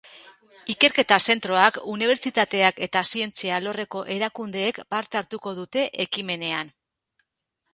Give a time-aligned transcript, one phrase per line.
[0.73, 6.73] Ikerketa zentroak, unibertsitateak eta zientzia alorreko erakundeek parte hartuko dute ekimenean.